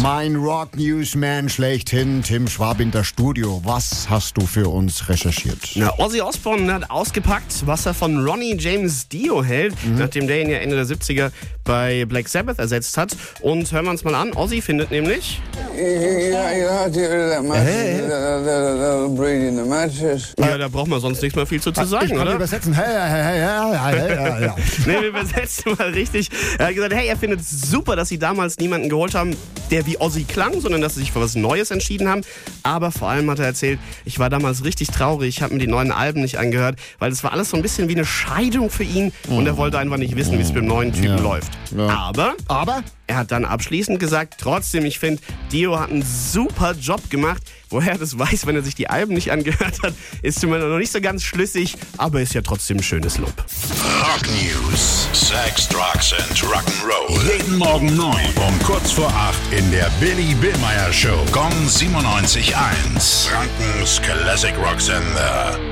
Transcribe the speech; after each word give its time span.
Mein 0.00 0.36
Rock 0.36 0.76
Newsman 0.76 1.48
schlechthin, 1.48 2.22
Tim 2.22 2.48
Schwab 2.48 2.80
in 2.80 2.90
der 2.90 3.04
Studio. 3.04 3.60
Was 3.64 4.08
hast 4.08 4.36
du 4.38 4.46
für 4.46 4.68
uns 4.68 5.08
recherchiert? 5.08 5.58
Na, 5.74 5.92
Ozzy 5.98 6.20
Osbourne 6.22 6.72
hat 6.72 6.90
ausgepackt, 6.90 7.66
was 7.66 7.84
er 7.84 7.92
von 7.92 8.26
Ronnie 8.26 8.56
James 8.58 9.06
Dio 9.08 9.44
hält, 9.44 9.74
nachdem 9.98 10.26
der 10.26 10.40
ihn 10.40 10.48
ja 10.48 10.58
Ende 10.58 10.76
der 10.76 10.86
70er 10.86 11.30
bei 11.64 12.04
Black 12.06 12.28
Sabbath 12.28 12.58
ersetzt 12.58 12.96
hat. 12.96 13.14
Und 13.42 13.70
hören 13.70 13.84
wir 13.84 13.90
uns 13.90 14.02
mal 14.02 14.14
an. 14.14 14.32
Ozzy 14.32 14.62
findet 14.62 14.90
nämlich, 14.90 15.40
ja, 20.38 20.58
da 20.58 20.68
braucht 20.68 20.88
man 20.88 21.00
sonst 21.00 21.22
nichts 21.22 21.36
mehr 21.36 21.46
viel 21.46 21.60
zu, 21.60 21.70
zu 21.70 21.82
ich 21.82 21.88
sagen, 21.88 22.08
kann 22.08 22.20
oder? 22.20 22.34
übersetzen. 22.36 22.72
Hey, 22.72 22.84
hey, 22.86 23.10
hey, 23.10 23.40
hey, 23.40 23.78
hey, 23.78 24.16
hey, 24.16 24.32
hey, 24.32 24.42
ja. 24.46 24.56
Nee, 24.86 25.00
wir 25.00 25.08
übersetzen 25.08 25.74
mal 25.78 25.90
richtig. 25.90 26.28
Er 26.58 26.68
hat 26.68 26.74
gesagt, 26.74 26.94
hey, 26.94 27.08
er 27.08 27.16
findet 27.16 27.40
es 27.40 27.50
super, 27.70 27.94
dass 27.94 28.08
sie 28.08 28.18
damals 28.18 28.58
niemanden 28.58 28.88
geholt 28.88 29.14
haben, 29.14 29.36
der 29.70 29.81
wie 29.86 29.98
Ozzy 29.98 30.24
klang, 30.24 30.60
sondern 30.60 30.80
dass 30.80 30.94
sie 30.94 31.00
sich 31.00 31.12
für 31.12 31.20
was 31.20 31.34
Neues 31.34 31.70
entschieden 31.70 32.08
haben. 32.08 32.22
Aber 32.62 32.90
vor 32.92 33.08
allem 33.08 33.30
hat 33.30 33.38
er 33.38 33.46
erzählt, 33.46 33.78
ich 34.04 34.18
war 34.18 34.30
damals 34.30 34.64
richtig 34.64 34.88
traurig, 34.88 35.28
ich 35.28 35.42
habe 35.42 35.52
mir 35.54 35.60
die 35.60 35.66
neuen 35.66 35.92
Alben 35.92 36.22
nicht 36.22 36.38
angehört, 36.38 36.78
weil 36.98 37.10
es 37.12 37.22
war 37.24 37.32
alles 37.32 37.50
so 37.50 37.56
ein 37.56 37.62
bisschen 37.62 37.88
wie 37.88 37.94
eine 37.94 38.04
Scheidung 38.04 38.70
für 38.70 38.84
ihn 38.84 39.12
und 39.28 39.46
er 39.46 39.56
wollte 39.56 39.78
einfach 39.78 39.96
nicht 39.98 40.16
wissen, 40.16 40.38
wie 40.38 40.42
es 40.42 40.48
mit 40.48 40.58
dem 40.58 40.66
neuen 40.66 40.92
Typen 40.92 41.16
Ja. 41.18 41.22
läuft. 41.22 41.52
Ja. 41.76 41.88
Aber 41.88 42.34
Aber 42.48 42.82
er 43.12 43.18
hat 43.18 43.30
dann 43.30 43.44
abschließend 43.44 44.00
gesagt, 44.00 44.36
trotzdem, 44.38 44.86
ich 44.86 44.98
finde, 44.98 45.20
Dio 45.52 45.78
hat 45.78 45.90
einen 45.90 46.02
super 46.02 46.72
Job 46.72 47.10
gemacht. 47.10 47.42
Woher 47.68 47.92
er 47.92 47.98
das 47.98 48.18
weiß, 48.18 48.46
wenn 48.46 48.56
er 48.56 48.62
sich 48.62 48.74
die 48.74 48.88
Alben 48.88 49.14
nicht 49.14 49.30
angehört 49.30 49.82
hat, 49.82 49.94
ist 50.22 50.42
mir 50.42 50.58
noch 50.58 50.78
nicht 50.78 50.92
so 50.92 51.00
ganz 51.00 51.22
schlüssig, 51.22 51.76
aber 51.98 52.22
ist 52.22 52.32
ja 52.34 52.40
trotzdem 52.40 52.78
ein 52.78 52.82
schönes 52.82 53.18
Lob. 53.18 53.34
Rock 54.00 54.22
News. 54.28 55.08
Sex, 55.12 55.68
Drugs 55.68 56.14
and 56.14 56.38
Rock'n'Roll. 56.42 57.36
Jeden 57.36 57.58
Morgen 57.58 57.94
9 57.96 58.14
um 58.46 58.58
kurz 58.60 58.92
vor 58.92 59.08
8 59.08 59.34
in 59.58 59.70
der 59.70 59.90
Billy 60.00 60.34
Billmeyer 60.34 60.92
Show. 60.92 61.24
Gong 61.32 61.52
97.1. 61.66 63.28
Frankens 63.28 64.00
Classic 64.02 64.54
Rock 64.56 64.80
Sender. 64.80 65.71